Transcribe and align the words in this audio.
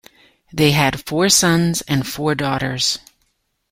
They 0.51 0.71
had 0.71 1.05
four 1.07 1.29
sons 1.29 1.81
and 1.83 2.07
four 2.07 2.33
daughters. 2.33 2.97